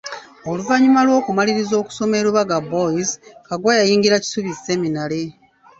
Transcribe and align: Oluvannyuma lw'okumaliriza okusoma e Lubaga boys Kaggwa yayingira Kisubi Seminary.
Oluvannyuma 0.49 1.01
lw'okumaliriza 1.07 1.75
okusoma 1.81 2.13
e 2.21 2.23
Lubaga 2.25 2.57
boys 2.71 3.09
Kaggwa 3.47 3.71
yayingira 3.79 4.21
Kisubi 4.23 4.51
Seminary. 4.65 5.23